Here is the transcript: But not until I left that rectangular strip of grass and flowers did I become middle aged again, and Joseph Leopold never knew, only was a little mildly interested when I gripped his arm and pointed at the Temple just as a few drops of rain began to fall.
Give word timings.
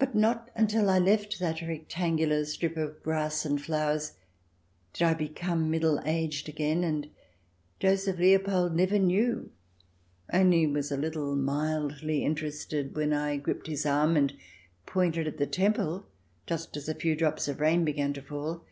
But 0.00 0.16
not 0.16 0.50
until 0.56 0.90
I 0.90 0.98
left 0.98 1.38
that 1.38 1.62
rectangular 1.62 2.44
strip 2.44 2.76
of 2.76 3.00
grass 3.04 3.44
and 3.46 3.62
flowers 3.62 4.14
did 4.92 5.04
I 5.04 5.14
become 5.14 5.70
middle 5.70 6.00
aged 6.04 6.48
again, 6.48 6.82
and 6.82 7.08
Joseph 7.78 8.18
Leopold 8.18 8.74
never 8.74 8.98
knew, 8.98 9.52
only 10.32 10.66
was 10.66 10.90
a 10.90 10.96
little 10.96 11.36
mildly 11.36 12.24
interested 12.24 12.96
when 12.96 13.12
I 13.12 13.36
gripped 13.36 13.68
his 13.68 13.86
arm 13.86 14.16
and 14.16 14.36
pointed 14.84 15.28
at 15.28 15.36
the 15.38 15.46
Temple 15.46 16.06
just 16.48 16.76
as 16.76 16.88
a 16.88 16.94
few 16.96 17.14
drops 17.14 17.46
of 17.46 17.60
rain 17.60 17.84
began 17.84 18.12
to 18.14 18.20
fall. 18.22 18.64